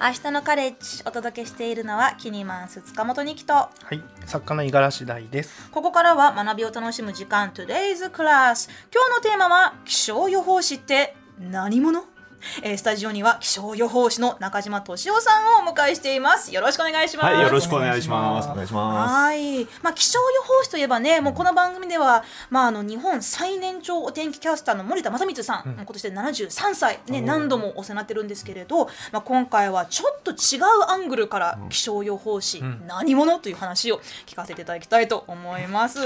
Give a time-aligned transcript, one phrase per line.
[0.00, 3.52] 明日のカレッジお届けしているのはキニマンス塚本二木と。
[3.54, 5.68] はい、作家の五十嵐大です。
[5.72, 12.04] ここからは学びを楽しむ時間 Today's Class 今日のテーマは気象予報士って何者？
[12.62, 16.54] えースタジオには気象予報士の中島俊夫さんをお迎えしています。
[16.54, 17.26] よろしくお願いします。
[17.26, 18.48] はい、よろしくお願いします。
[18.48, 19.14] お願いします。
[19.14, 35.98] はい、まあ、気象予報士といえばね、もうこの番組では、まあ、あの日本最年長お天気キャスターの森田正光さん、今年で73歳、ね、何度もお世話になってるんですけれど、まあ、今回はちょっと違うアングルから気象予報士、何者という話を聞かせていただきたいと思います。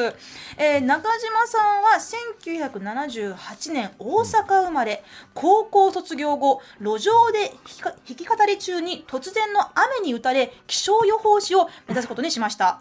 [0.57, 1.99] えー中島さんは
[2.73, 12.81] 1978年大阪生まれ、高校卒業後路上で弾き語り中に突然の雨に打たれ気象予報士を目指すことにしました。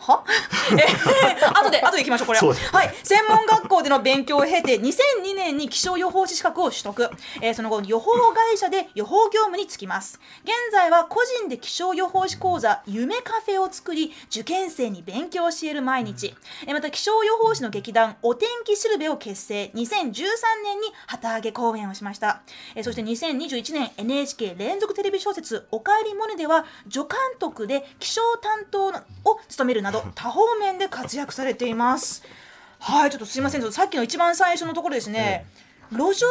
[0.00, 0.24] は？
[0.72, 2.54] えー後で後で行きましょうこれは。
[2.72, 2.94] はい。
[3.02, 10.20] 専門学校での勉強を経て2002年に気象予報士資格を取得、えーその後予報会社で予報業務に就きます。
[10.44, 16.34] 現在は個人で気象予報士講座夢カフェを作り受験生に勉強を教える毎日、
[16.66, 19.70] えーまた気象予報士の劇団お天気しるべを結成。
[19.74, 20.24] 2013
[20.64, 22.40] 年に旗揚げ公演をしました、
[22.74, 32.22] えーそして2021年 NHK 連続テレビ小説「おかえりモネ」では助監督で気象担当のを務めるなど多方面で活躍されています。
[32.78, 33.72] はいちょっとすいません。
[33.72, 35.46] さっきの一番最初のところですね、
[35.90, 36.26] 路上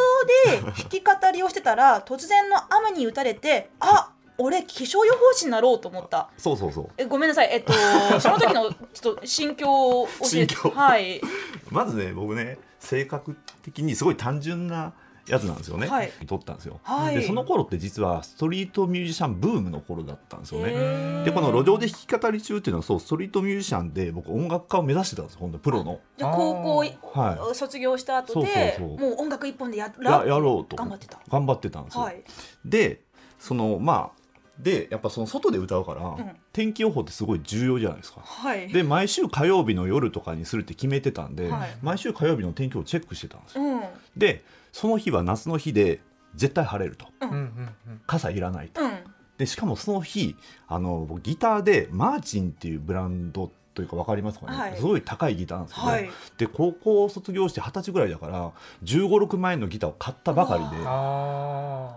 [0.52, 6.30] で弾き語りをしてたら突然の雨に打たれてあ俺気象予報士になろうと思った。
[6.38, 6.90] そうそうそう。
[6.98, 7.50] えごめんなさい。
[7.52, 7.74] えっと
[8.20, 10.56] その時のちょっと心境を教えて。
[10.56, 10.72] 心境。
[10.72, 11.22] はい。
[11.70, 14.94] まずね、僕ね、性格的にすごい単純な
[15.28, 15.88] やつなんですよね。
[15.88, 16.80] はい撮ったんですよ。
[16.84, 21.24] はいで、その頃って実はストリートミュージシャンブームの頃だったんですよね。
[21.24, 25.40] で、この路上で弾き語り中っていうのは、そう、ストリートミュージシャンで、僕音楽家を目指してたんですよ。
[25.42, 26.00] 本当プロの。
[26.18, 26.86] じゃあ高校
[27.20, 32.02] は卒業した後でそうそうそうもう音楽一本でやややろうと頑張ってた頑張ってたんですよ。
[32.04, 32.24] はい
[32.66, 33.02] で、
[33.40, 34.20] そのまあ。
[34.60, 38.20] でやっぱその外で歌うから、ん天気予報ってすごい重要じゃないですか。
[38.22, 43.64] はいで毎週火曜日の夜とかにするって決めてたんで、はい毎週火曜日の天気をチェックしてたんですよ。
[43.64, 43.82] うん
[44.18, 46.02] でその日は夏の日で
[46.36, 47.08] 絶対晴れると。
[47.22, 47.70] うん。
[48.08, 48.82] 傘いらないと。
[48.82, 48.92] うん。
[49.38, 50.36] でしかもその日
[50.68, 54.76] あの僕ギターでマーチンっていうブランドというか分かりますかね、はい。
[54.76, 56.10] すごい高いギターなんですけど、はい。
[56.38, 58.52] で高校を卒業して二十歳ぐらいだから
[58.84, 60.84] 1 5 6万円のギターを買ったばかりで。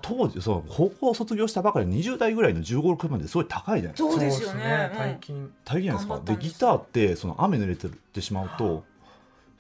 [0.03, 4.11] 当時その高校を卒業したばかりの20代ぐらいの1 5 6万円ですごい高いじゃないですか。
[4.11, 4.91] そうですよね。
[4.93, 4.99] うん。
[4.99, 5.53] 大金。
[5.65, 6.21] 大変じゃないですか。
[6.25, 8.85] ですでギターってその雨濡れてってしまうと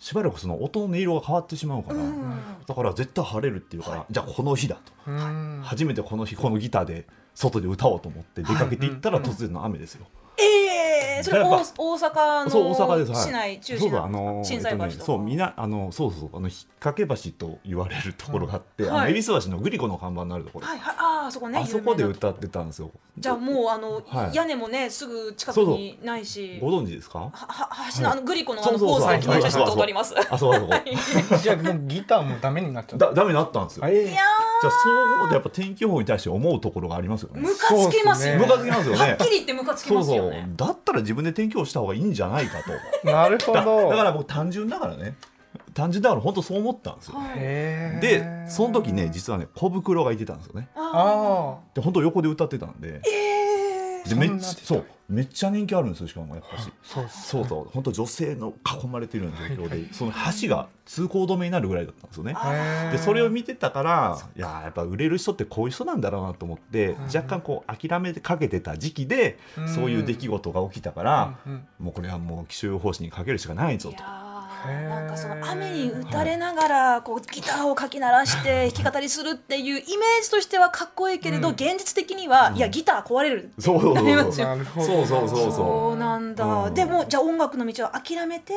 [0.03, 2.41] しばらくその音の音色が変わってしまうから、うん。
[2.67, 5.61] だから絶対晴れるっていうから、じゃあこの日だと、うん。
[5.63, 10.22] 初めてこの日このギターで外で歌おうと思って出かけていったら突然の雨ですよ、ええ
[11.22, 22.91] それ 大阪のそう大阪です、はい、市内中そう心のだあの震災橋とか、えっとね、そうみなあのそうそうあの引っ掛け橋と言われるところがあって、うんあのはい恵比寿橋のグリコの看板のあるところ、はいはいああそこねあそこで歌ってたんですよ。
[23.19, 24.34] じゃあもうあの、はい。
[24.34, 26.59] 屋根もねすぐ近くにないし。
[26.61, 27.19] ご存知ですか？
[27.21, 30.15] はは橋のあのグリコのあのコースで記念写真撮ったことあります？
[30.19, 33.06] あそうあそこじゃあもうギターもダメになっちゃった。
[33.06, 33.87] だダメになったんですよ。
[33.87, 34.22] えいや
[34.62, 37.41] じゃあそうでやっぱ天気予報に対して思うところがありますよね。
[37.41, 39.00] ームカつきますよ、ムカつきますよね。
[39.00, 40.23] はっきり言ってムカつきそうそう。
[40.23, 40.53] ますよね。
[40.56, 42.71] だったら自分で天気予報した方がいいんじゃないかと。
[43.11, 43.91] なるほだど。
[43.91, 45.17] だから僕単純だからね。
[45.75, 47.15] 単純だから本当そう思ったんですよ。
[48.00, 50.69] でその時ね実はね小袋がいてたんですよね。
[50.77, 52.89] ああで本当横で歌ってたんで。
[52.89, 53.00] ー。
[53.09, 53.42] え
[54.09, 56.69] でめっちゃそうめっちゃ人気あるんですよしかもやっぱし。
[56.69, 56.73] あ。
[56.83, 57.71] そうそうそう。
[57.71, 62.33] 本当女性の囲まれてるような状況でその橋が通行止めになるぐらいだったんですよね。
[62.35, 69.69] あでそれを見てたからいやーやっぱ売れる人ってこういう人なんだろうなと思ってん若干こう諦めかけてた時期でうん。
[69.69, 71.67] そういう出来事が起きたからうんうん。
[71.79, 74.03] もうこれはもう気象予報士にかけるしかないぞと
[74.69, 81.55] なんかその雨に打たれながらこうギターをかき鳴らして 弾き語りするっていうイメージとしてはかっこいいけれど、うん。
[81.55, 82.56] 現実的には、うん。
[82.56, 85.06] いやギター壊れるそうそうなりますよそう。
[85.06, 85.99] そうそうそう。
[85.99, 86.75] なんだ、うん。
[86.75, 88.53] でもじゃあ音楽の道を諦めて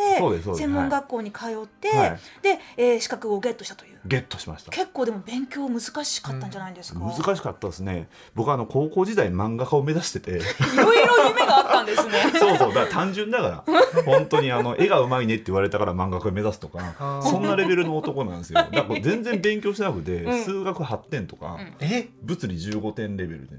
[0.55, 2.19] 専門学校に通って、はい。
[2.41, 3.99] で、えー資格をゲットしたという。
[4.05, 4.71] ゲットしました。
[4.71, 8.07] 結構でも勉強難しかったんじゃないですか、難しかったですね。
[8.35, 10.31] 僕あの高校時代漫画家を目指してて。
[10.31, 10.33] い
[10.77, 12.13] ろいろ夢があったんですね。
[12.37, 12.73] そうそう。
[12.73, 14.03] だから単純だから。
[14.03, 18.55] 本当にあの絵がうまいねって言われたから漫画家を目指すとかそんなレベルの男なんですよ。
[18.71, 20.43] だから全然勉強してなくて、うん。
[20.43, 22.09] 数学8点とか、うんえ？
[22.21, 23.55] 物理15点レベルで。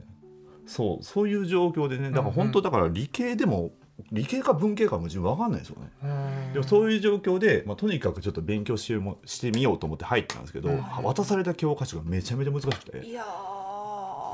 [0.67, 3.71] そうそういう状況でねだから本当だから理系でも
[4.13, 5.91] 理系か文系かも自分分かんないですよね。
[6.03, 6.53] うん。
[6.53, 10.83] でもそういう状況で、まあ、とにかくちょっと勉強しもしてみようと思って入ったんですけど、うん。
[11.03, 13.07] 渡された教科書がめちゃめちゃ難しくて。
[13.07, 13.25] いや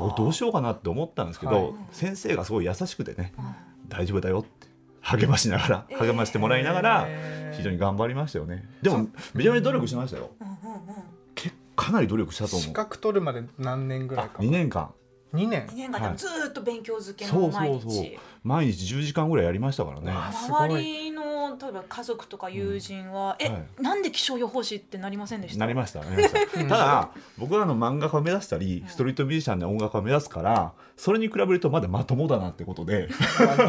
[0.00, 1.74] 俺どうしようかなって思ったんですけど、はい。
[1.92, 3.44] 先生がすごい優しくてねうん。
[3.88, 4.66] 大丈夫だよって
[5.02, 6.06] 励ましながらえー。
[6.06, 7.08] 励ましてもらいながら
[7.56, 8.68] 非常に頑張りましたよね。
[8.82, 10.30] でもめちゃめちゃ努力しましたよ。
[10.40, 10.94] うんうんうん
[11.34, 12.60] 結かなり努力したと思う。
[12.68, 14.92] 資格取るまで何年ぐらいか2年間。
[15.34, 15.66] 2年。
[15.66, 16.00] 2年間。
[16.00, 18.06] でもずーっと勉強漬けそうの毎日、そうそう。
[18.44, 18.94] 毎日。
[18.94, 20.12] 10時間ぐらいやりましたからね。
[20.12, 20.68] わあすごい。
[20.68, 23.82] 周りの例えば家族とか友人は、え、はい。
[23.82, 25.60] なんで気象予報士ってなりませんでした？
[25.60, 26.40] なりましたなりました。
[26.64, 27.08] ただ
[27.38, 33.08] 僕はあの漫画家を目指したりストリートミュージシャンで音楽家を目指すからそれに比べるとまだまともだなってことで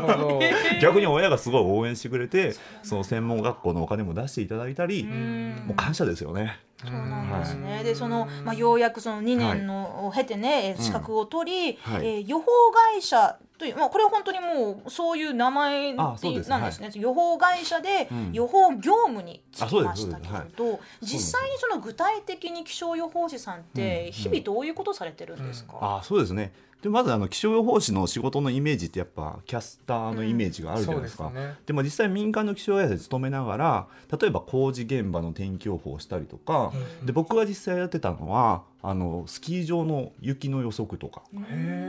[0.82, 2.54] 逆に親がすごい応援してくれて
[2.84, 5.64] その専門学校のお金も出していただいたりうん。
[5.68, 6.60] もう感謝ですよね。
[6.82, 7.82] そうなんですね。
[7.84, 12.06] でそのまあようやくその2年のを経てね、えー資格を取り、はい。
[12.08, 12.46] えー予報
[12.94, 16.92] 会社というまあこれは本当にもうそういう名前なんですね。
[16.95, 18.31] 予報会社でうん。
[18.33, 24.12] 予報業務に就きましたけれあど、実際にその具体的に気象予報士さんってうん。
[24.12, 25.77] 日々どういうことされてるんですか？
[25.81, 26.51] あそうですね
[26.83, 31.56] でまずあの気象予報士の仕事のイメージってやっぱキャスターのイメージがあるじゃないですか、ですね。
[31.65, 36.74] でも実際民間の気象会社で勤めながら例えば工事現場の天気予報をしたりとか、
[37.06, 41.24] で僕が実際やってたのはあのスキー場の雪の予測とか。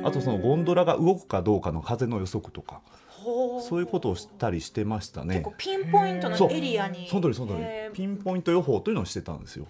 [0.04, 2.80] あとそのゴンドラが動くかどうかの風の予測とか。
[3.08, 5.36] ほそういうことをしたりしてましたね。
[5.36, 5.54] 結構。
[5.56, 7.08] ピンポイントのエリアに。
[7.08, 7.64] その通りその通り。
[7.92, 9.66] ピンポイント予報というのをしてたんですよ。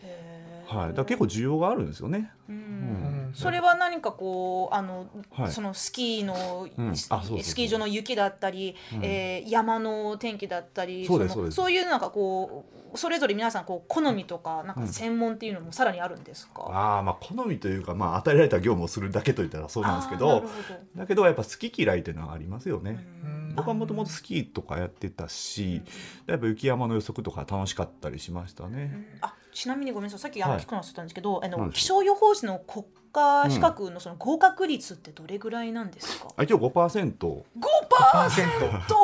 [0.74, 2.30] はい、だ結構需要があるんですよね。
[2.48, 2.56] うん。
[2.56, 3.30] うん。
[3.34, 5.52] それは何かこうあの、はい。
[5.52, 6.90] そのスキーの、うん。
[6.90, 7.42] あスそうそうそう。
[7.42, 9.04] スキー場の雪だったり、うん。
[9.04, 22.92] えー山の天気だったりそうですのそういうなんかこうそれぞれ皆さんこう好みとかなんかうん専門っていうのもさらにあるんですか、ああまあ好みというか、まあ、与えられた業務をするだけといったらそうなんですけどあーなるほだけどやっぱ好き嫌いっていうのはありますよね。
[23.22, 25.82] どうん僕はもともとスキーとかやってたし、
[26.26, 28.84] やっぱ雪山の予測とか楽しかったりしましたうね。
[28.84, 29.06] ん。
[29.20, 30.20] あちなみにごめんなさい。
[30.20, 30.62] さっきあのはい。
[30.62, 38.96] 聞くの忘れたんですけど、あの何でし気象予報士の国家資格のその合格率ってどれぐらいなんですか、あ一応5%、5%と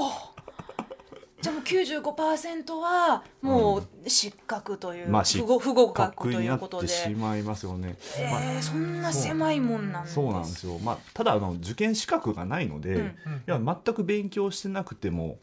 [1.40, 7.96] じゃあもう95%はもう失格という、まあ不合不合格格になっということで、てしまいますよね。
[8.30, 10.78] まあえーそんな狭いもんなんですそうなんですよ。
[10.78, 13.04] まあただあの受験資格がないので、うん。
[13.06, 13.12] い
[13.46, 15.38] や全く勉強してなくても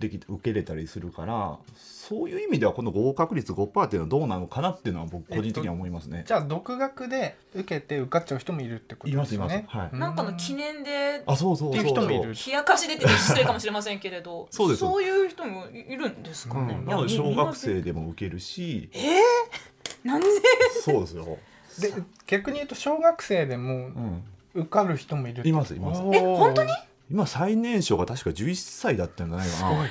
[0.00, 6.24] でき受けれたりするから、そういう意味ではこの合格率5%っていうのはどうなのかなっていうのは僕個人的には思いますね。
[6.26, 9.46] じゃあ独学で受けて受かっちゃう人もいるってことですよね？
[9.46, 9.76] いますいます。
[9.78, 9.98] はい。
[9.98, 11.80] なんかの記念であそうそうそうそう。
[11.80, 12.34] っていう人もいる。
[12.34, 14.48] 冷やかし出てて失礼かもしれませんけれど。
[14.50, 14.84] そうです。
[14.84, 20.26] いう人もいるんですかね、うん、なので小学生でも受けるし、えー、なんで？
[20.82, 21.38] そうですよ。
[21.80, 21.94] で
[22.26, 24.24] 逆に言うと小学生でもうん、
[24.54, 26.02] 受かる人もいるいますいます。
[26.12, 26.70] え本当に？
[27.10, 29.58] 今最年少が確か11歳だったんじゃないかな。
[29.58, 29.88] すごい。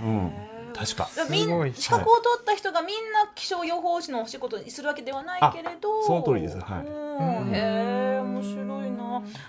[0.00, 0.32] うん、
[0.74, 1.08] 確か。
[1.30, 1.72] みんすごい。
[1.74, 6.00] 資格を取った人がみんな気象予報士のお仕事にするわけではないけれど。
[6.00, 6.58] あその通りです。
[6.58, 6.86] はい。
[6.86, 7.54] うん。
[7.54, 8.66] へえ面白い。
[8.66, 8.83] な、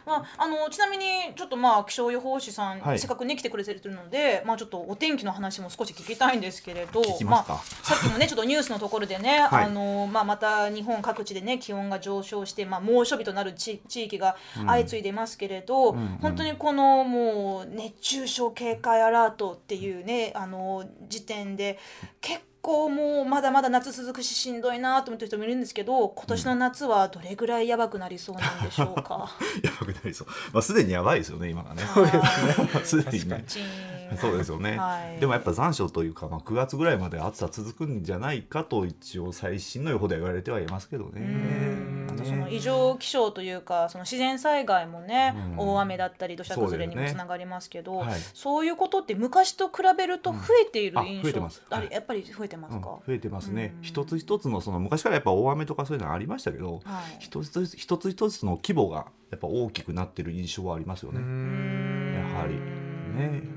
[0.05, 2.99] まあ、あのちなみにちょっとまあ気象予報士さん、はい。
[2.99, 9.65] せっかくね来てくれてるので、まあ、ちょっとお天気の話も少し聞きたいんですけれどまあ、さっきもねちょっとニュースのところでね、 はい。
[9.65, 14.35] あのまあ、また日本各地でね気温が上昇して、まあ、猛暑日となる地地域が
[14.65, 16.07] 相次いでますけれど、うんうん。
[16.21, 21.79] 本当にこのもう熱中症警戒アラートっていうねあの時点で
[22.21, 22.54] 結構
[22.89, 29.29] もうまだまだ夏続くししんどいなと思ってる人もいるんですけど今年の夏はどれぐらいやばくなりそうなんでしょうか？
[29.63, 30.27] やばくなりそう。
[30.53, 31.83] まあすでにやばいですよね今がね。
[31.93, 33.45] そうですすでにね。
[34.17, 35.19] そうですよね、はい。
[35.19, 42.05] でもやっぱ残暑というか、まあ、9月ぐらいまで暑さ続くんじゃないかと一応最新の予報では言われてはいますけどね。
[42.23, 45.57] その異常気象というかその自然災害もね、うん。
[45.57, 48.19] 大雨だったり土砂崩れにもつながりますけどはい。
[48.33, 51.61] そういうことって昔と比べると増えているうんあ印象、増えてます。
[51.69, 52.81] あれはいやっぱり増えてますうん。
[52.81, 53.83] か、増えてますね、うん。
[53.83, 57.17] 一つ一つのその昔からやっぱ大雨とかそういうのはありましたけど、はい。
[57.19, 61.21] 一つ一つ一つの規模がやっぱ大きくなってる印象はありますようね。
[61.21, 62.13] ん。
[62.15, 62.55] やはり。
[63.15, 63.54] ね、うん、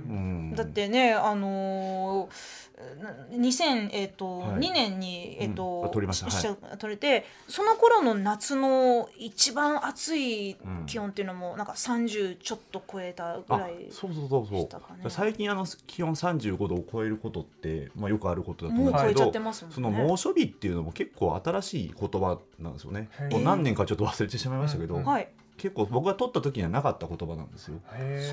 [0.58, 2.68] だってねあのー
[3.30, 4.60] 2000えっ、と、はい。
[4.60, 5.54] 2年にえっ、うん。
[5.56, 6.76] 取りました。
[6.76, 19.74] 取れてその頃の夏の一番暑い気温っていうのもなんか30ちょっと超えたぐあらいそうそうそうそう、したかね最近あの気温35度を超えることって、まあ、よくあることだと思もうん超えちゃうですけど、ってますもんね。
[19.74, 23.08] その猛暑日っていうのも結構新しい言葉なんですよね。
[23.30, 25.04] もう何年かちょっと忘れてしまいましたけど、うん。
[25.04, 27.80] はい、結構僕が取った時にはなかった言葉なんですよ。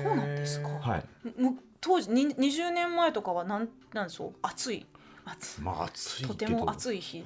[0.02, 0.68] そうなんですか。
[0.68, 1.04] はい。
[1.36, 4.32] む当時に20年前とかはなんなんでしょう？
[4.42, 4.86] 暑い
[5.26, 5.60] 暑い。
[5.62, 7.24] まあ暑いとても暑い日。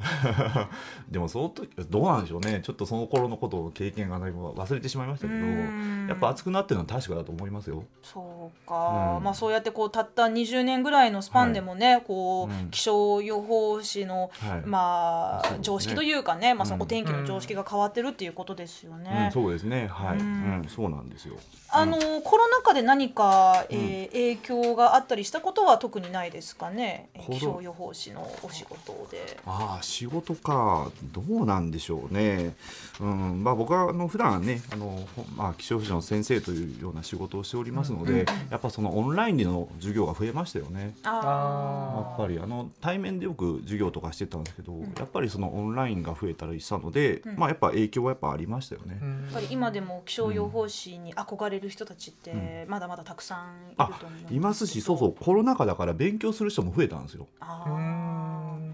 [1.11, 2.61] でもその時どうなんでしょうね。
[2.63, 6.07] ちょっとその頃のことを経験がないも忘れてしまいましたけどうん。
[6.09, 7.85] やっぱ暑くなってるのは確かだと思いますよ。
[8.03, 9.25] そうか、うん。
[9.25, 14.63] まあそうやってこうたった20年ぐらいのスパンでもね、こう、うん気象予報士の、はい。
[14.65, 15.59] まあ、ね。
[15.61, 16.83] 常識というかね、まあ、そのうん。
[16.83, 19.25] お天気の常識が変わってるっていうことですよね。
[19.27, 19.89] うん、そうですね。
[19.89, 20.61] はい、ううん。
[20.63, 21.37] んそうなんですよ。
[21.73, 27.11] あのコロナ禍で何か、えー影響があったりしたことは特にないですかね？
[27.31, 29.41] 気象予報法士のお仕事で。
[29.45, 30.91] ああ仕事か。
[31.13, 32.55] どうなんでしょうね、
[33.01, 33.43] うん。
[33.43, 40.95] まあ、僕はあの普段ねあの、ほまあ、気象予報士の先生というような仕事をしておりますので、やっぱそのオンラインでの授業が増えましたよね。
[41.05, 48.99] やあっぱりあの対面でよく授業とかしてたんですけど、やっぱりそのオンラインが増えたりしたので、まあやっぱ影響はやっぱありましたよね。
[49.01, 57.27] あ、やっぱり今でも気象予報士に憧れる人たちってまだまだたくさんいるとあ思うんいますしそうそうコロナ禍だから勉強する人も増えたんですよ。
[57.41, 57.77] あうー。
[57.79, 57.80] ん資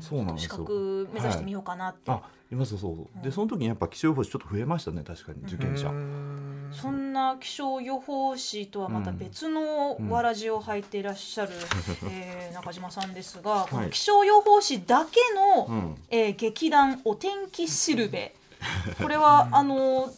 [0.01, 0.51] そうなんですよ。
[0.59, 3.25] 格目指してみようかなって、あいますそうそう。
[3.25, 5.89] でその時にやっぱ気象予報士ちょっと増えましたね確かに受験者。
[5.89, 11.53] うんそんな気象予報士とはまた別のわらじを履いていらっしゃる、
[12.11, 15.97] えー 中島さんですが、この気象予報士だけの、うん。
[16.11, 18.35] えー劇団お天気しるべ。
[19.01, 20.11] これはあの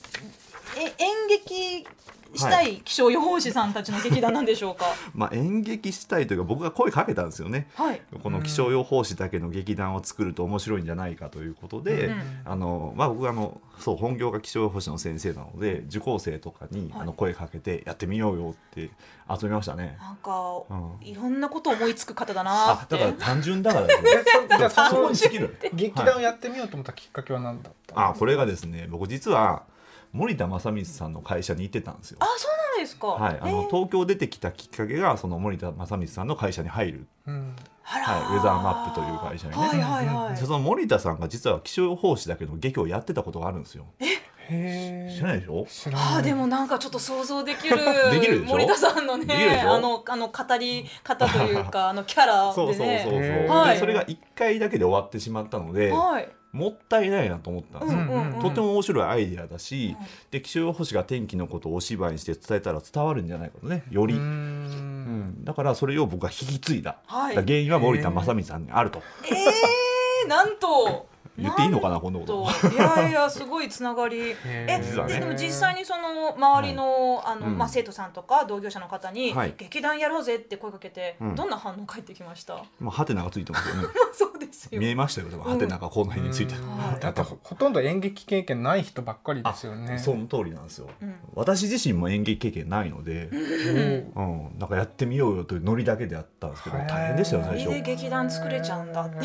[0.77, 1.87] え演劇
[2.35, 4.85] したい気象予報士さんたちの劇団なんでしょうか？
[5.15, 7.69] まあ演劇したいというか僕が声かけたんですよね。
[7.75, 8.01] はい。
[8.23, 18.91] この気象予報士だけの劇団を作ると面白いんじゃないかということで、うんあのまあ、僕はあのそう本業が気象予報士の先生なので受講生とかにはいあの声かけてやってみようよって
[19.39, 19.97] 集めましたね。
[20.01, 22.95] なんか、うんいろんなこと思いつく方だなって。
[22.95, 24.11] あだから単純だからですね。
[24.59, 25.57] じゃあそこに尽きる。
[25.73, 29.65] 劇団をやってみようと思ったきっかけは何だったのあこれがですね僕実は
[30.13, 32.19] 森田正光さんの会社に行ってたんですよ。
[32.21, 32.27] あ。
[32.39, 33.09] そうなんですか。
[33.09, 33.67] はい、あのえー。
[33.69, 37.57] 東京出てきたきっかけがその森田正光さんの会社に入る、うん。
[37.83, 38.03] はい、
[38.37, 40.37] ウェザーマップという会社にね、はいはいはい。
[40.37, 43.87] その森田さんが実は気象予報士だけど劇をやってたことがあるんですよ。
[43.99, 44.07] へ
[44.51, 45.67] え知らないでしょ？
[45.69, 46.17] 知らない。
[46.17, 47.77] あーでもなんかちょっと想像できる
[48.11, 48.53] できるでしょ？
[48.55, 53.53] 森田さんのねあのあの語り方というかあのキャラ そうそうそうそう、でねへー。
[53.53, 53.75] はい。
[53.75, 58.41] でそれが1回だけで終わってしまったので、はいもったいないなと思ったんですよ、うんうんうん。
[58.41, 60.07] とても面白いアイデアだし、うん。
[60.31, 64.25] で気象予報士が天気のことをお芝居にして伝えたら伝わるんじゃないかとねより、ううん。
[65.41, 67.37] んだからそれを僕は引き継いだ、はい。
[67.37, 69.03] だ原因は森田正光さんにあると。
[69.25, 71.08] えー、なんと
[71.39, 72.47] 言っていいのかなこんなこと。
[72.69, 74.31] といやいやすごいつながり。
[74.33, 77.59] へえででも実際にその周りの,、あのうん。
[77.59, 81.35] まあ、生徒さんとか同業者の方に、はい劇団やろうぜって声かけて、うん。
[81.35, 82.63] どんな反応返ってきました？
[82.81, 83.89] まあハテナがついてますよね。
[84.13, 84.81] そうですよ。
[84.81, 85.45] 見えましたよでも。
[85.45, 87.01] ハテナがこの辺についてる、はい。
[87.01, 89.99] だってほほとんど演劇経験ない人ばっかりですよね。
[89.99, 91.15] その通りなんですよ、うん。
[91.35, 94.49] 私自身も演劇経験ないので、うん。
[94.51, 97.83] うん、なんかやってみようよというノリだけでやったんですけど大変でしたよ最初。
[97.83, 99.17] 劇団作れちゃうんだって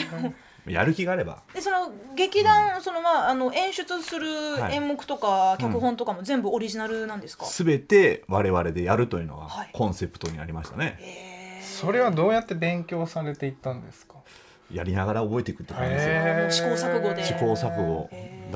[0.66, 1.44] やる気があれば。
[1.54, 4.28] でその劇団、そのまああの演出する
[4.60, 4.76] はい。
[4.76, 9.70] 演目とか、脚本とかも全部オリジナルなんですか、全て我々でやるというのがはい。
[9.74, 11.64] コンセプトにありましたね、へー。
[11.64, 14.16] それはどうやって勉強されていったんですか？
[14.72, 16.72] やりながら覚えていくって感じですよ。
[16.76, 17.24] 試行錯誤で。
[17.24, 18.10] 試行錯誤。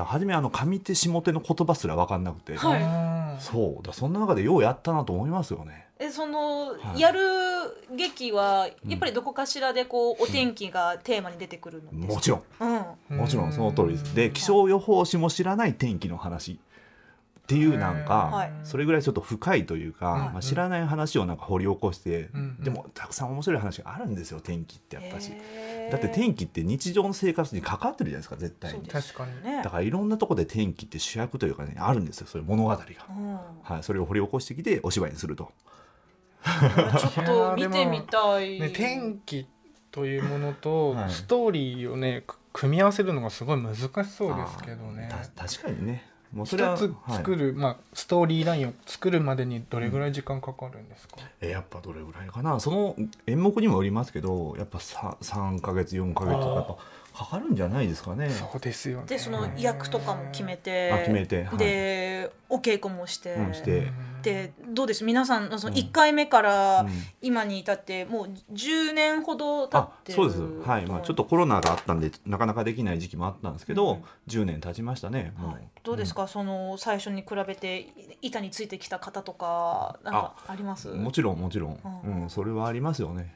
[0.04, 2.82] 初めあの上手下手の言葉すら分かんなくて、はい。
[2.82, 2.84] う
[3.14, 5.86] んそうだそんな中でようやったなと思いますよね。
[6.00, 7.00] えその、はい。
[7.00, 7.20] やる
[7.96, 12.14] 劇はやっぱりどこかしらでこうお天気がテーマに出てくるのですか？
[12.14, 12.42] もちろん。
[13.10, 13.16] うん。
[13.18, 14.14] もちろんその通りです。
[14.14, 16.60] で気象予報士も知らない天気の話
[17.48, 18.52] っていうなんか、はい。
[18.62, 20.20] それぐらいちょっと深いというか、うん。
[20.34, 22.62] まあ、知らない話をなんか掘り起こして、うん。
[22.62, 25.32] でもたくさん面白い話があるんですよ天気ってやっぱし、
[25.90, 28.86] だって天気って日常の生活に関わってるじゃないですか絶対に。
[28.86, 29.62] 確かにね。
[29.64, 33.38] だからいろんなとこで天気って主役というかねあるんですよそういう物語が、うん。
[33.62, 35.50] はい、それを掘り起こしてきてお芝居にすると。
[36.44, 39.46] ちょっと見てみたい、ね、天気
[39.90, 41.10] というものとはい。
[41.10, 45.08] ストーリーをね、く組み合わせるのがすごい難しそうですけどね。
[45.34, 52.60] 確かにねもうそれは一つ作る、まあ、ストーリーラインを作るまでにどれぐらい時間かかるんですか、えやっぱどれぐらいかな。
[52.60, 56.76] その演目にもよりますけどやっぱ 3, 3ヶ月4ヶ月とかやっぱ
[57.18, 58.30] かかるんじゃないですかね。
[58.30, 59.06] そうですよね。
[59.06, 61.58] でその役とかも決めてあ決めてはい。
[61.58, 63.88] でお稽古もして,、うんして。
[64.22, 65.04] でどうです？
[65.04, 66.90] 皆さんその1回目からうん。
[67.20, 70.68] 今に至ってもう10年ほど経あってるそうです。
[70.68, 70.86] はい。
[70.86, 74.04] まあちょっとコロナがあったんでなかなかできない時期もあったんですけど、うん。
[74.28, 75.32] 10年経ちましたね。
[75.38, 77.88] もう、はい、どうですか、その最初に比べてい
[78.22, 82.24] 板についてきた方とかなんかありますもちろんもちろん、ううん。
[82.26, 83.34] んそれはありますよね、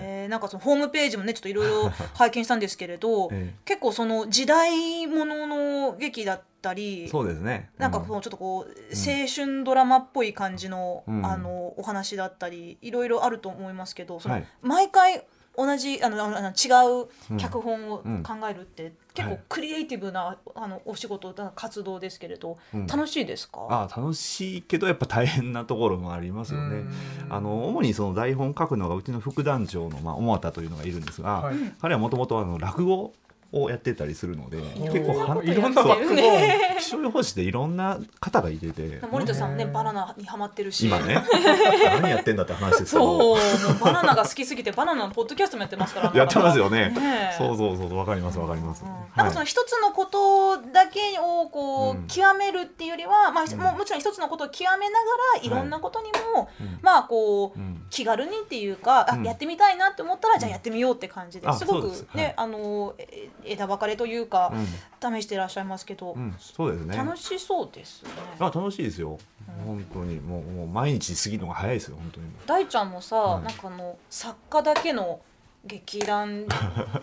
[0.00, 0.28] えー。
[0.28, 7.70] なんかそのホームページもねちょっといろいろ 拝見したんですけれど、 え結構その時代ものの劇だったりそうですね。
[7.78, 11.26] なんかうこうちょっとこう青春ドラマっぽい感じの,、うん。
[11.26, 14.46] あのお話だったりいろいろあると思いますけどその、はい。
[14.62, 15.24] 毎回
[15.58, 18.22] 同じあのあの違う脚本をうん。
[18.22, 19.44] 考えるって、結構はい。
[19.48, 22.86] クリエイティブなあのお仕事だ活動ですけれど、うん。
[22.86, 23.66] 楽しいですか？
[23.68, 26.76] あ楽しいけどやっぱ大変なところもありますよね。
[26.76, 26.92] うん。
[27.28, 31.56] あの主にその台本書くのがうちの副団長の、まあ、小俣というのがいるんですが、はい。
[31.82, 33.12] 彼はもともと落語
[33.50, 34.62] をやってたりするので、ん
[34.92, 40.86] 結構はいろんなバックボーン気象予報士っていろんな方がいてて森田さんもねバナナにハマってるし。
[40.86, 41.22] 今ね。
[42.02, 43.38] 何やってんだって話ですけそう
[43.68, 46.94] どバナナが好きすぎてバナナのポッドキャストもやってますから やってますよね。
[47.38, 48.84] そうそうそうわかりますわかります、
[49.16, 49.26] なん。
[49.26, 52.06] かその一つのことだけをこう、うん。
[52.06, 53.58] 極めるっていうよりは、まあん。
[53.58, 56.78] ももちろん一つのことを極めながらいろんなことにも、うん。
[56.82, 57.86] まあこう、うん。
[57.88, 64.52] 気軽にっていうか、やってみたいなって思ったら、じゃあやってみようって感じであすごくねあのえ枝分かれというか、
[65.00, 66.96] 試していらっしゃいますけど、うん、うん、そうですね。
[66.96, 68.10] 楽しそうですね。
[68.38, 69.18] あ楽しいですよ、
[69.66, 70.20] 本当に。
[70.20, 72.26] もうもう毎日過ぎるのが早いですよ本当に。
[72.46, 75.20] 大ちゃんもさ、はいなんかあの作家だけの
[75.64, 76.46] 劇団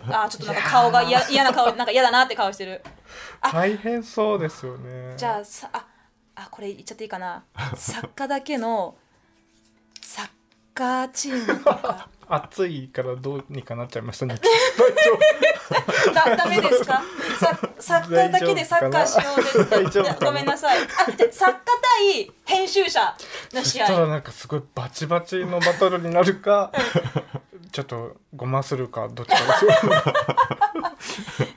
[0.08, 2.82] あちょっとなんか顔が嫌嫌な顔なんか嫌だなって顔してる。
[3.40, 5.14] あ大変そうですよね。
[5.16, 5.86] じゃあさあ
[6.34, 7.44] あこれ言っちゃっていいかな。
[7.76, 8.96] 作家だけの
[10.00, 10.28] サッ
[10.74, 14.36] カーチームとか暑いからどうにかなっちゃいましたね。
[16.14, 17.02] だダメですか？
[17.40, 20.26] さ作家だけでサッカーしようで大丈夫かな？
[20.26, 20.78] ごめんなさい。
[21.08, 21.58] あで作家
[22.08, 23.16] 対編集者
[23.52, 26.72] の試そしたら合なんかすごいバチバチのバトルになるか
[27.72, 29.72] ちょっとごまするかどっちかですよ。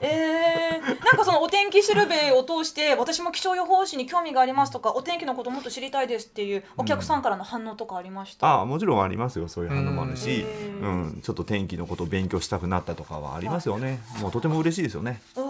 [0.02, 9.48] えー、なんかそのお天気しるべを通して私も気象予報士に興味がありますとかお天気のこともっと知りたいですっていうお客さんからの反応とかありました、ああもちろんありますよ。
[9.48, 10.44] そういう反応もあるし、
[10.80, 11.06] ううん。
[11.18, 15.20] んちょっと天気のことを勉強したくなったとかはありますよね、もうとても嬉しいですよね。
[15.36, 15.46] うわ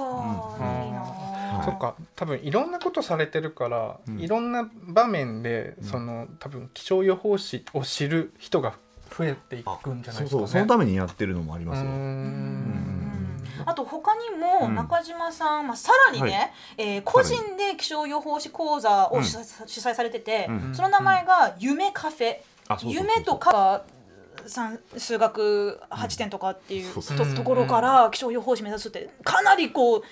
[0.58, 1.64] ーいいなはい。
[1.66, 4.18] そっか多分いろんなことされてるから、うん。
[4.18, 8.74] いろんな場面でその多分気象予報士を知る人が
[9.16, 10.28] 増えていくんじゃないですかね。
[10.30, 10.48] そうそう。
[10.48, 12.89] そのためにやってるのもありますよ、うん
[13.66, 16.50] あと他にもうん中島さん、まあ、さらにね、はい。
[16.78, 19.24] えー個人で気象予報士講座をうん。
[19.24, 20.74] 主催,、されてて、うん。
[20.74, 22.36] その名前が夢カフェ、
[22.84, 23.82] 夢とか
[24.46, 27.34] 算数学8点とかっていうと,、そうそう。
[27.34, 30.02] ところから気象予報士目指すってかなりこう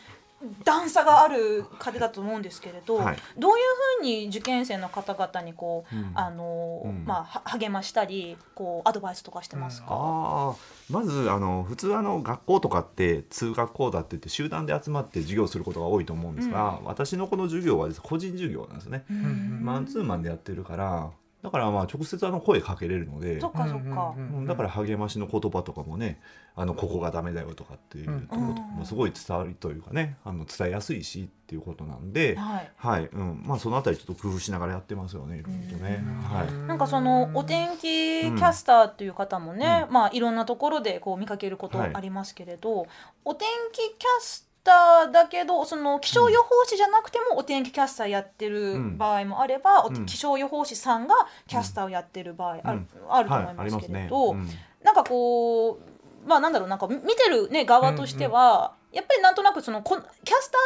[0.65, 3.17] 段差がある風だと思うんですけれど、はい。
[3.37, 3.65] どういう
[3.99, 6.13] ふうに受験生の方々にこう、うん。
[6.15, 7.05] あのうん。
[7.05, 10.55] まあ、は励ましたりこうアドバイスとかしてますか、ああ
[10.91, 21.11] まずあの普通あの学校とかって通学講座って言って集団で集まって授業することが多いと思うんですが、私のこの授業はです個人授業なんですね、うんマンツーマンでやってるから
[21.43, 26.21] だからまあ直接あの声かけれるのでそっかそっか、うんうんだから励ましの言葉とかもね
[26.57, 32.71] あのここがダメだよとかっていうところとかもすごい伝わりというかねあの伝えやすいしっていうことなんで、はい。
[32.77, 33.09] はい。
[33.11, 33.43] うん。
[33.43, 36.05] まあ、そのあたりちょっと工夫しながらやってますよねいろいろとね。
[36.23, 36.53] はい。
[36.69, 41.91] なんかそのお天気キャスターという方もね、まあいろんなところでこう見かけることはい。
[41.95, 42.87] ありますけれど、
[43.25, 48.99] お天気キャスターだけどその気象予報士じゃなくてもお天気キャスターやってるうん。
[48.99, 50.07] 場合もあれば、おうん。
[50.07, 51.15] 気象予報士さんが
[51.47, 53.13] キャスターをやってる場合ある,、うん。
[53.13, 53.87] あると思います。
[53.87, 54.49] けれど、うん。
[54.83, 60.07] なんかこうまあなんだろうなんか見てる、ね、側としては、やっぱりなんとなくそのこキャ
[60.41, 60.59] スタ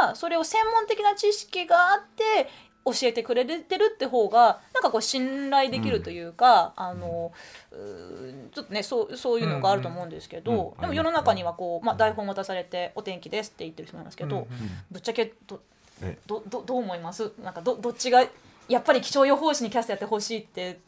[0.00, 2.48] さんがそれを専門的な知識があって
[2.84, 7.32] 教えてくれてるって方がなんかこう信頼できるというか、あの
[7.72, 10.80] うーちょっとねそうそういうのがあると思うんですけど、うんうんうん。
[10.80, 14.46] でも世の中にはこう、まあ、台本渡されて「お天気です」って言ってる人もいますけど、うん
[14.90, 15.60] ぶっちゃけど
[16.02, 16.18] え。
[16.26, 17.32] どどどう思います？
[17.42, 18.24] なんかどどっちが
[18.68, 20.78] やっぱり気象予報士にキャスターやってほしいって。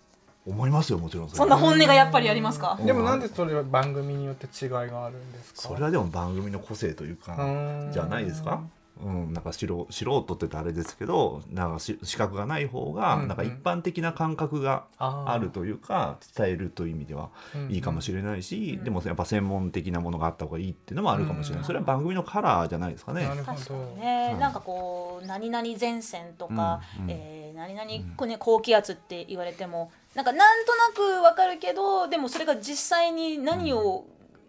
[0.47, 1.35] 思いますよもちろんれ。
[1.35, 2.87] そんな本音がやっぱりありますか、うん。
[2.87, 5.63] でもなんでそれは番組によって違いがあるんですか？
[5.63, 7.91] それはでも番組の個性というかうん。
[7.93, 8.63] じゃないですか？
[9.03, 13.29] うん、なんか素人素人って言ったらあれですけどなんかし資格がない方が、うんうん。
[13.29, 18.85] なんか一般的な感覚があるというか伝えるという意味ではうんいいかもしれないし、うん。
[18.85, 21.67] でもやっぱ専門的なものがあった方がいいっていうのもあるかもしれない、うん。
[21.67, 23.25] それは番組のカラーじゃないですかね。
[23.25, 23.35] な。
[23.35, 24.41] るほ確かどにね、うん。
[24.41, 27.11] なんかこう何々前線とか、うんうん。
[27.11, 27.87] えー何々
[28.27, 34.05] ね高気圧って言われてもなんかなんとなくわかるけどでもそれが実際に何を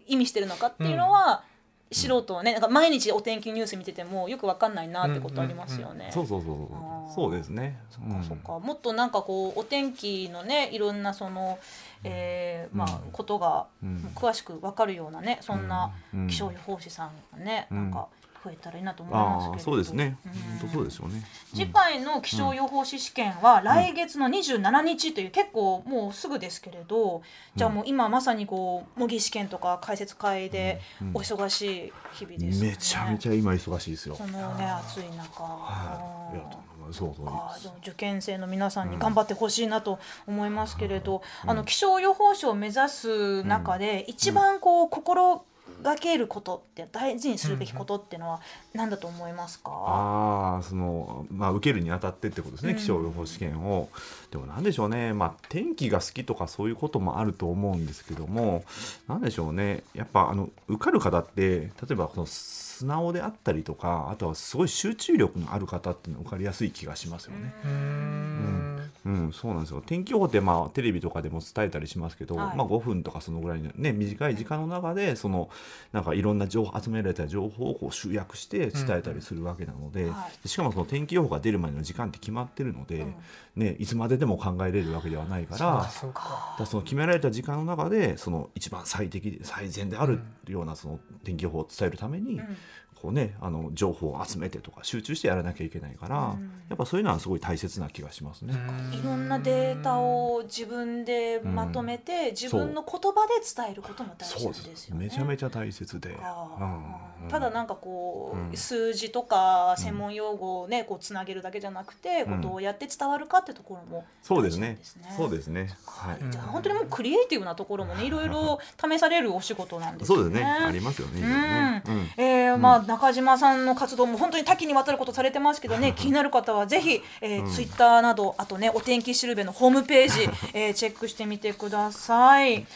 [0.06, 1.44] 意味してるのかっていうのは、
[1.90, 6.10] 素人はねなんか毎日お天気ニュース見ててもよくわかんないなってことありますよね。
[6.12, 7.14] そうそうそうあーそう。
[7.14, 7.78] そうですね。
[7.90, 8.58] そっかそっか。
[8.58, 11.58] もっとなんかこうお天気のねいろんなその、
[12.04, 14.10] えーまあうんことがうん。
[14.14, 16.26] 詳しくわかるようなねそんなうん。
[16.28, 17.92] 気象予報士さんがね、うんなん。
[17.92, 18.08] か
[18.44, 20.16] 増えたらいいなと思いますけそうですね。
[20.24, 21.22] うん本当そうですよね。
[21.54, 27.22] 次回の気象予報士試験は来月の27日という結構もうすぐですけれど、
[27.56, 32.62] じゃあもう今まさにこう模擬試験とか解説会でうんお忙しい日々です。
[32.62, 34.14] めちゃめちゃ今忙しいですよ。
[34.14, 35.42] そのね暑い中。
[35.42, 36.32] は
[36.64, 36.68] い。
[36.92, 45.44] そうそうあ受験生の皆さんに頑張ってほしいなと思いますけれど、あの気象予報士を目指す中で、一番こう心
[45.82, 48.40] がけることって大事にするべきことっていうのは
[48.72, 52.78] 何だと思いますか、ああそのまあ受けるにあたってってことですね、うん。
[52.78, 53.88] 気象予報試験を。
[54.30, 55.12] でもなんでしょうね。
[55.12, 58.64] まあ天気が好きとかそういうこともあると思うんですけども
[59.06, 59.82] なんでしょうね。
[59.94, 67.54] やっぱあの受かる方って例えばこの素直であったりとかあとはすごい集中力のある方っていうのは受かりやすい気がしますよね。
[67.64, 68.77] うーん
[69.08, 69.82] うん、そうなんですよ。
[69.84, 72.56] 天気予報ってまあテレビとかでも伝えたりしますけど、はい。
[72.56, 75.48] まあ、5分とかそのぐらいの、ね、短い時間の中でその
[75.92, 80.42] なんかいろんな情報集められた情報をこう集約して伝えたりするわけなので,、はい。
[80.42, 83.14] でしかもその天気予報が出るまでの時間って決まってるので、うん。
[83.56, 85.88] ね、いつまででも考えれるわけではないから。
[85.88, 86.12] そ
[86.58, 92.56] だその決められた時間の中でその一番最適で最善であるようなその天気予報を伝えるために、うん
[93.00, 96.50] こうね、あの情報を集めてとか集中してやらなきゃいけないから、うん。
[96.68, 98.54] やっぱそういうのはすごい大切な気がしますね。
[98.92, 105.04] いろんなデータを自分でまとめて、自分の言葉で伝えることも大切ですよね。
[105.04, 107.28] めちゃめちゃ大切で、うん。
[107.28, 108.56] ただなんかこう、うん。
[108.56, 112.42] 数字とか専門用語をねこうつなげるだけじゃなくて、うん。
[112.42, 114.78] こうどうやって伝わるかってところもそうですね。
[115.16, 115.70] そうですね。
[115.86, 120.24] はい、うんじゃあ本当にもうクリエイティブなところもねいろいろ試されるお仕事なんですよね。
[120.24, 120.44] そうですね。
[120.44, 121.82] ありますよねね。
[121.86, 121.94] うん。
[121.94, 122.08] うん。
[122.16, 127.52] えーまあ、中島さんの活動も本当に多岐にわたることされてますけどね 気になる方はぜひ、えーうん。
[127.52, 132.66] ツイッターなどあとねお天気しるべのホームページ、えーチェックしてみてください。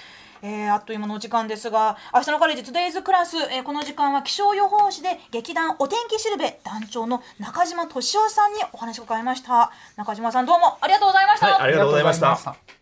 [0.45, 9.71] えーあっという間のお時間ですが明日のカレッジトゥデイズクラス、えーこの時間は気象予報士で劇団お天気しるべ団長の中島俊夫さんにお話を伺いました。
[9.97, 12.82] 中島さんどうもありがとうございました、はいありがとうございましたありがとうございました